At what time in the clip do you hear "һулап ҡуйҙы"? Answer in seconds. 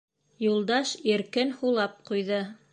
1.61-2.45